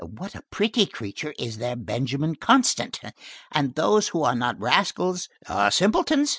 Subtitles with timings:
[0.03, 2.99] What a pretty creature is their Benjamin Constant!
[3.51, 6.29] And those who are not rascals are simpletons!